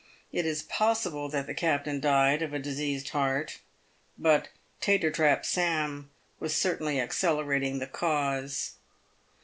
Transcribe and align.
It 0.31 0.47
is 0.47 0.63
possible 0.63 1.29
that 1.29 1.45
the 1.45 1.53
captain 1.53 1.99
died 1.99 2.41
of 2.41 2.53
a 2.55 2.57
diseased 2.57 3.09
heart, 3.09 3.59
but 4.17 4.47
Tater 4.79 5.11
trap 5.11 5.45
Sam 5.45 6.09
was 6.39 6.55
certainly 6.55 6.95
the 6.95 7.01
accelerating 7.01 7.79
cause. 7.91 8.77